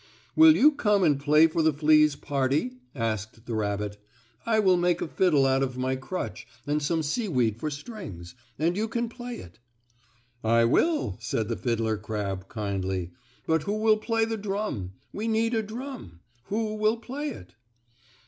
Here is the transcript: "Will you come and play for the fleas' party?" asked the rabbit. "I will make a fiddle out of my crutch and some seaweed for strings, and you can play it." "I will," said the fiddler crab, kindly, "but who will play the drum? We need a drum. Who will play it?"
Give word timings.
"Will 0.35 0.55
you 0.55 0.71
come 0.71 1.03
and 1.03 1.19
play 1.19 1.45
for 1.45 1.61
the 1.61 1.71
fleas' 1.71 2.15
party?" 2.15 2.77
asked 2.95 3.45
the 3.45 3.53
rabbit. 3.53 3.99
"I 4.47 4.57
will 4.57 4.75
make 4.75 4.99
a 4.99 5.07
fiddle 5.07 5.45
out 5.45 5.61
of 5.61 5.77
my 5.77 5.95
crutch 5.95 6.47
and 6.65 6.81
some 6.81 7.03
seaweed 7.03 7.59
for 7.59 7.69
strings, 7.69 8.33
and 8.57 8.75
you 8.75 8.87
can 8.87 9.09
play 9.09 9.35
it." 9.35 9.59
"I 10.43 10.65
will," 10.65 11.17
said 11.19 11.49
the 11.49 11.55
fiddler 11.55 11.97
crab, 11.97 12.47
kindly, 12.49 13.11
"but 13.45 13.61
who 13.61 13.73
will 13.77 13.97
play 13.97 14.25
the 14.25 14.37
drum? 14.37 14.93
We 15.13 15.27
need 15.27 15.53
a 15.53 15.61
drum. 15.61 16.21
Who 16.45 16.73
will 16.77 16.97
play 16.97 17.27
it?" 17.29 17.53